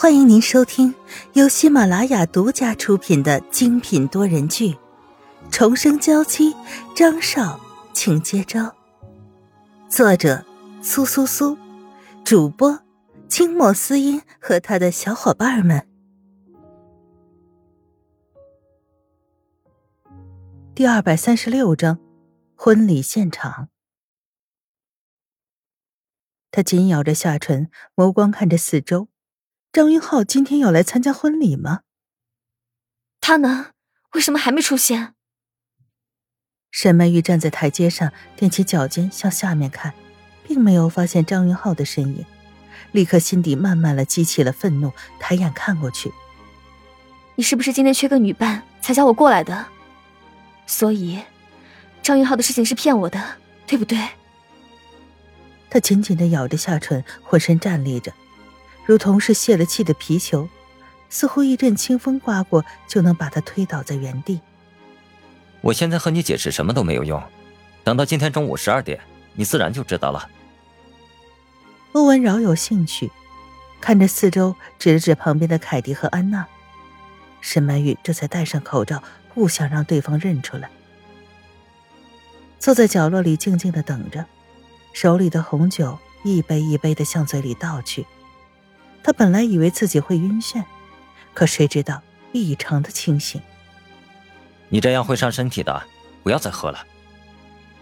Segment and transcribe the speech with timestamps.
[0.00, 0.94] 欢迎您收听
[1.34, 4.72] 由喜马拉雅独家出品的精品多人剧
[5.50, 6.54] 《重生娇妻》，
[6.96, 7.60] 张少，
[7.92, 8.74] 请接招。
[9.90, 10.42] 作者：
[10.80, 11.58] 苏苏苏，
[12.24, 12.80] 主播：
[13.28, 15.86] 清末思音和他的小伙伴们。
[20.74, 21.98] 第二百三十六章，
[22.54, 23.68] 婚礼现场。
[26.50, 29.08] 他紧咬着下唇，眸光看着四周。
[29.72, 31.82] 张云浩今天要来参加婚礼吗？
[33.20, 33.68] 他呢？
[34.14, 35.14] 为什么还没出现？
[36.72, 39.94] 沈曼玉站在台阶上，踮起脚尖向下面看，
[40.42, 42.26] 并没有发现张云浩的身影，
[42.90, 46.12] 立刻心底慢慢的激起了愤怒，抬眼看过去。
[47.36, 49.66] 你是不是今天缺个女伴，才叫我过来的？
[50.66, 51.22] 所以，
[52.02, 53.96] 张云浩的事情是骗我的，对不对？
[55.70, 58.12] 他紧紧的咬着下唇，浑身站立着。
[58.90, 60.48] 如同是泄了气的皮球，
[61.08, 64.40] 似乎一阵清风刮过就能把他推倒在原地。
[65.60, 67.22] 我现在和你解释什么都没有用，
[67.84, 68.98] 等到今天中午十二点，
[69.34, 70.28] 你自然就知道了。
[71.92, 73.12] 欧文饶有兴趣，
[73.80, 76.44] 看着四周，指了指旁边的凯蒂和安娜。
[77.40, 79.00] 沈曼玉这才戴上口罩，
[79.32, 80.68] 不想让对方认出来。
[82.58, 84.26] 坐在角落里静静的等着，
[84.92, 88.04] 手里的红酒一杯一杯的向嘴里倒去。
[89.02, 90.62] 他本来以为自己会晕眩，
[91.34, 93.40] 可谁知道异常的清醒。
[94.68, 95.82] 你这样会伤身体的，
[96.22, 96.86] 不要再喝了。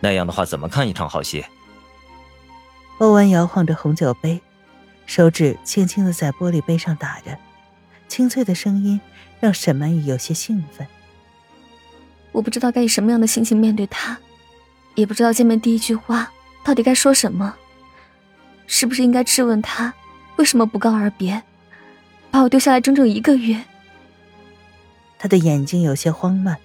[0.01, 1.45] 那样的话，怎么看一场好戏？
[2.99, 4.41] 欧文摇晃着红酒杯，
[5.07, 7.37] 手指轻轻的在玻璃杯上打着，
[8.09, 9.01] 清脆的声音
[9.41, 10.87] 让沈曼玉有些兴奋。
[12.33, 14.19] 我不知道该以什么样的心情面对他，
[14.95, 16.33] 也不知道见面第一句话
[16.65, 17.55] 到底该说什么，
[18.67, 19.93] 是不是应该质问他？
[20.39, 21.43] 为什么不告而别，
[22.31, 23.65] 把我丢下来整整一个月？
[25.19, 26.57] 他的眼睛有些慌乱，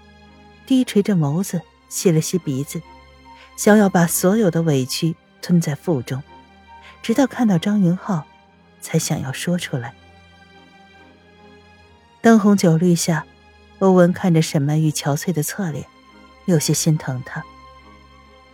[0.67, 1.59] 低垂着眸子，
[1.89, 2.80] 吸了吸鼻子，
[3.58, 6.21] 想要把所有的委屈吞在腹中，
[7.02, 8.25] 直到看到张云浩，
[8.80, 9.95] 才想要说出来。
[12.21, 13.25] 灯红酒绿下，
[13.80, 15.83] 欧文看着沈曼玉憔悴的侧脸，
[16.45, 17.43] 有些心疼她。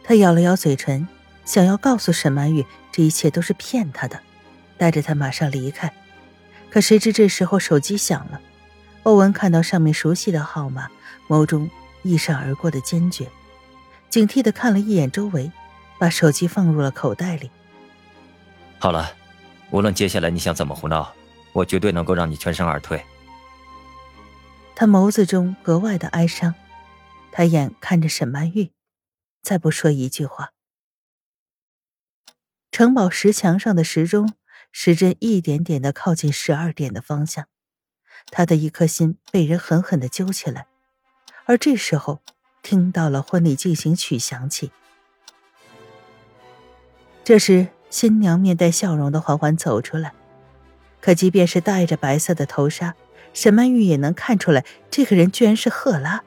[0.01, 1.05] 他咬了咬嘴唇，
[1.43, 4.21] 想要告诉沈曼玉，这一切都是骗他的。
[4.79, 5.93] 带着他马上离开，
[6.71, 8.41] 可谁知这时候手机响了。
[9.03, 10.89] 欧文看到上面熟悉的号码，
[11.27, 11.69] 眸中
[12.01, 13.29] 一闪而过的坚决，
[14.09, 15.51] 警惕的看了一眼周围，
[15.99, 17.51] 把手机放入了口袋里。
[18.79, 19.13] 好了，
[19.69, 21.13] 无论接下来你想怎么胡闹，
[21.51, 23.03] 我绝对能够让你全身而退。
[24.75, 26.55] 他眸子中格外的哀伤，
[27.33, 28.71] 抬眼看着沈曼玉，
[29.41, 30.51] 再不说一句话。
[32.71, 34.33] 城堡石墙上的时钟。
[34.71, 37.45] 时针一点点的靠近十二点的方向，
[38.31, 40.67] 他的一颗心被人狠狠的揪起来。
[41.45, 42.19] 而这时候，
[42.61, 44.71] 听到了婚礼进行曲响起。
[47.23, 50.13] 这时，新娘面带笑容的缓缓走出来。
[51.01, 52.93] 可即便是戴着白色的头纱，
[53.33, 56.23] 沈曼玉也能看出来，这个人居然是赫拉，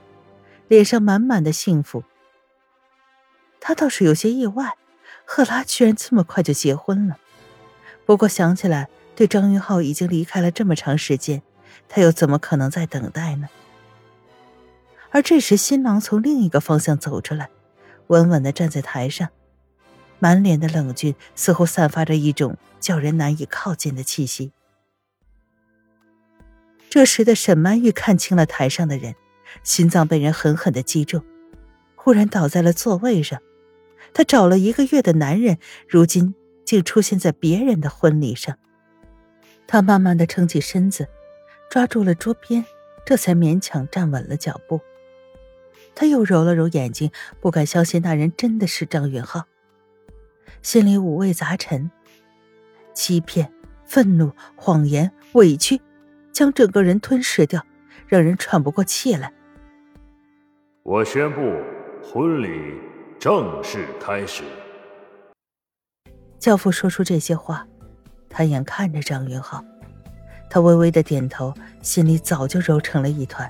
[0.66, 2.04] 脸上满满的幸福。
[3.60, 4.76] 他倒是有些意外，
[5.24, 7.18] 赫拉居然这么快就结婚了。
[8.04, 11.42] 不过想起来，对张云浩已经离开了这么长时间，
[11.88, 13.48] 他又怎么可能在等待呢？
[15.10, 17.50] 而这时，新郎从另一个方向走出来，
[18.08, 19.28] 稳稳的站在台上，
[20.18, 24.52] 满脸的冷峻，似乎散发着一种叫人难以靠近的气息。
[26.88, 29.14] 这时的沈曼玉看清了台上的人，
[29.62, 31.22] 心脏被人狠狠的击中，
[31.94, 33.40] 忽然倒在了座位上。
[34.14, 35.58] 她找了一个月的男人，
[35.88, 36.34] 如今。
[36.72, 38.56] 竟出现在别人的婚礼上。
[39.66, 41.06] 他慢慢的撑起身子，
[41.68, 42.64] 抓住了桌边，
[43.04, 44.80] 这才勉强站稳了脚步。
[45.94, 47.10] 他又揉了揉眼睛，
[47.42, 49.44] 不敢相信那人真的是张云浩，
[50.62, 51.90] 心里五味杂陈，
[52.94, 53.52] 欺骗、
[53.84, 55.78] 愤怒、谎言、委屈，
[56.32, 57.66] 将整个人吞噬掉，
[58.06, 59.30] 让人喘不过气来。
[60.84, 61.38] 我宣布，
[62.02, 62.80] 婚礼
[63.18, 64.42] 正式开始。
[66.42, 67.64] 教父说出这些话，
[68.28, 69.64] 他眼看着张云浩，
[70.50, 73.48] 他微微的点头，心里早就揉成了一团。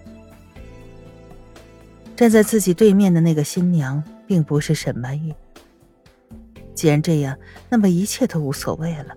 [2.14, 5.34] 站在自己对面的那个新娘，并不是沈曼玉。
[6.74, 7.34] 既然这样，
[7.70, 9.16] 那么一切都无所谓了，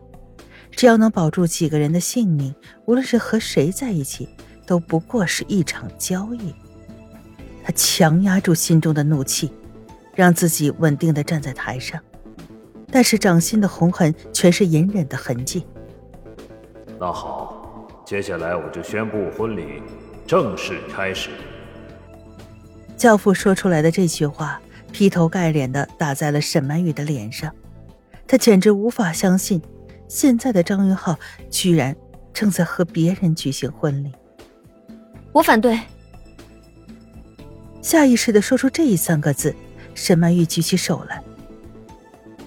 [0.72, 2.56] 只要能保住几个人的性命，
[2.86, 4.30] 无论是和谁在一起，
[4.66, 6.56] 都不过是一场交易。
[7.62, 9.52] 他强压住心中的怒气，
[10.14, 12.00] 让自己稳定的站在台上。
[12.96, 15.68] 但是掌心的红痕全是隐忍的痕迹。
[16.98, 19.84] 那好，接下来我就宣布婚礼
[20.26, 21.30] 正式开始。
[22.96, 24.62] 教父说出来的这句话，
[24.94, 27.54] 劈头盖脸的打在了沈曼玉的脸上，
[28.26, 29.62] 他简直无法相信，
[30.08, 31.20] 现在的张云浩
[31.50, 31.94] 居然
[32.32, 34.14] 正在和别人举行婚礼。
[35.34, 35.78] 我反对。
[37.82, 39.54] 下意识的说出这三个字，
[39.94, 41.22] 沈曼玉举起手来，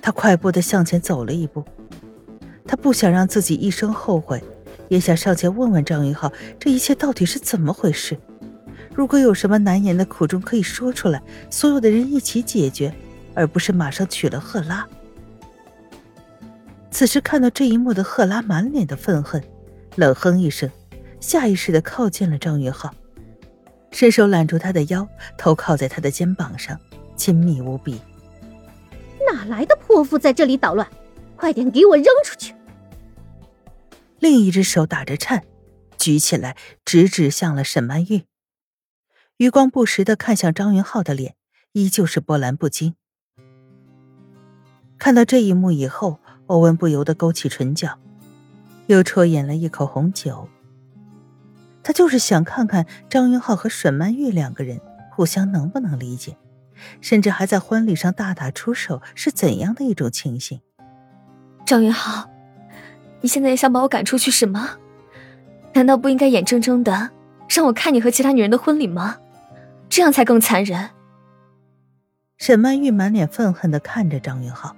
[0.09, 1.63] 他快步的向前走了一步，
[2.67, 4.43] 他不想让自己一生后悔，
[4.89, 8.17] 也想上前问问张云浩，这一切到底是怎么回事。
[8.95, 12.91] 如果有什么难言的苦衷可以说出来，所有的人一起解决，
[13.35, 14.89] 而不是马上娶了赫拉。
[16.91, 19.45] 此时看到这一幕的赫拉满脸的愤恨，
[19.97, 20.71] 冷哼一声，
[21.21, 22.91] 下意识的靠近了张云浩，
[23.91, 25.07] 伸手揽住他的腰，
[25.37, 26.81] 头靠在他的肩膀上，
[27.15, 28.01] 亲密无比。
[29.33, 30.89] 哪来的泼妇在这里捣乱？
[31.37, 32.55] 快点给我扔出去！
[34.19, 35.45] 另一只手打着颤，
[35.97, 38.25] 举起来，直指向了沈曼玉。
[39.37, 41.37] 余光不时的看向张云浩的脸，
[41.73, 42.97] 依旧是波澜不惊。
[44.99, 48.01] 看到这一幕以后，欧文不由得勾起唇角，
[48.89, 50.49] 又啜饮了一口红酒。
[51.85, 54.81] 他就是想看看张云浩和沈曼玉两个人
[55.13, 56.37] 互相能不能理解，
[57.01, 60.61] 甚至还在婚礼上大打出手是怎样的一种情形。
[61.65, 62.31] 张云浩，
[63.21, 64.71] 你现在也想把我赶出去是吗？
[65.75, 67.11] 难道不应该眼睁睁的
[67.49, 69.17] 让我看你和其他女人的婚礼吗？
[69.89, 70.91] 这样才更残忍。
[72.37, 74.77] 沈曼玉满脸愤恨的看着张云浩，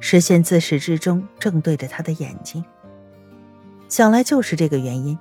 [0.00, 2.64] 视线自始至终正对着他的眼睛。
[3.88, 5.18] 想来就是这个原因，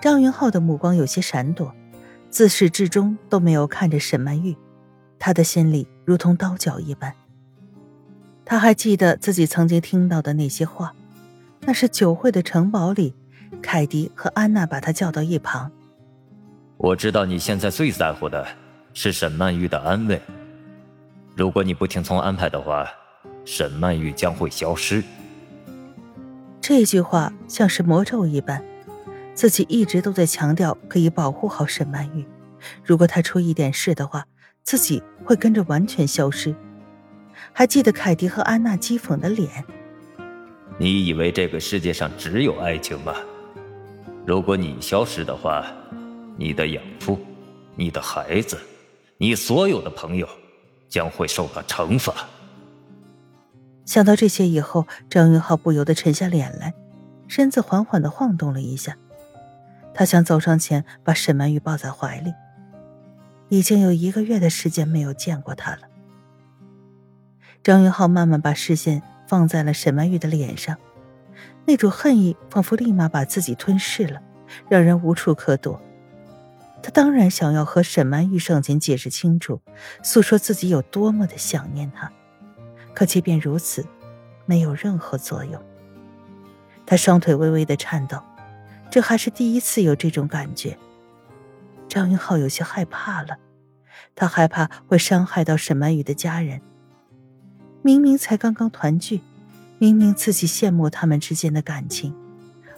[0.00, 1.74] 张云浩的目光有些闪躲，
[2.30, 4.56] 自始至终都没有看着沈曼玉，
[5.18, 7.12] 他的心里如同刀绞一般。
[8.44, 10.94] 他还记得自己曾经听到的那些话，
[11.60, 13.14] 那是酒会的城堡里，
[13.60, 15.70] 凯迪和安娜把他叫到一旁。
[16.76, 18.46] 我知道你现在最在乎的。
[18.98, 20.18] 是沈曼玉的安慰。
[21.34, 22.88] 如果你不听从安排的话，
[23.44, 25.04] 沈曼玉将会消失。
[26.62, 28.64] 这句话像是魔咒一般，
[29.34, 32.26] 自己一直都在强调可以保护好沈曼玉。
[32.82, 34.26] 如果她出一点事的话，
[34.66, 36.54] 自己会跟着完全消失。
[37.52, 39.64] 还记得凯蒂和安娜讥讽的脸。
[40.76, 43.14] 你以为这个世界上只有爱情吗？
[44.26, 45.64] 如果你消失的话，
[46.36, 47.16] 你的养父，
[47.76, 48.58] 你的孩子。
[49.18, 50.28] 你所有的朋友
[50.88, 52.12] 将会受到惩罚。
[53.86, 56.74] 想到这些以后，张云浩不由得沉下脸来，
[57.28, 58.98] 身子缓缓的晃动了一下。
[59.94, 62.34] 他想走上前把沈曼玉抱在怀里。
[63.48, 65.80] 已经有一个月的时间没有见过他了。
[67.62, 70.76] 张云浩慢慢把视线放在了沈曼玉的脸上，
[71.64, 74.20] 那种恨意仿佛立马把自己吞噬了，
[74.68, 75.80] 让人无处可躲。
[76.82, 79.60] 他当然想要和沈曼玉上前解释清楚，
[80.02, 82.12] 诉说自己有多么的想念她，
[82.94, 83.84] 可即便如此，
[84.44, 85.60] 没有任何作用。
[86.84, 88.22] 他双腿微微的颤抖，
[88.88, 90.78] 这还是第一次有这种感觉。
[91.96, 93.38] 张云浩有些害怕了，
[94.14, 96.60] 他害怕会伤害到沈曼玉的家人。
[97.80, 99.22] 明明才刚刚团聚，
[99.78, 102.14] 明明自己羡慕他们之间的感情，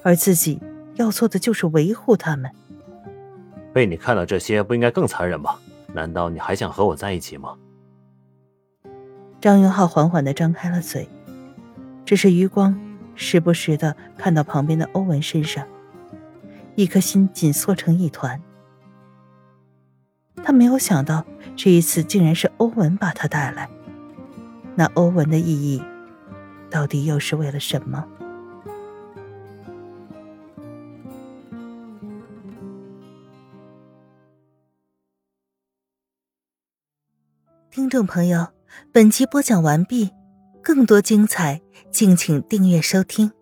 [0.05, 0.63] 而自己
[0.95, 2.49] 要做的就是维护他们。
[3.73, 5.59] 被你看到这些，不应该更残忍吗？
[5.93, 7.57] 难道你还想和我在一起吗？
[9.41, 11.09] 张云浩缓缓的张开了嘴，
[12.05, 12.79] 只是余光
[13.17, 15.67] 时不时的看到旁边的欧文身上，
[16.77, 18.41] 一颗心紧缩成一团。
[20.49, 23.69] 他没有想到这一次竟然是欧文把他带来，
[24.75, 25.83] 那欧文的意义，
[26.71, 28.03] 到底又是为了什么？
[37.71, 38.49] 听众朋友，
[38.91, 40.13] 本集播讲完毕，
[40.63, 43.38] 更多精彩，敬请订阅收听。